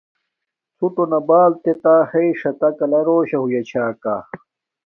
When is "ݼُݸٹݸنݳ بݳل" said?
0.77-1.51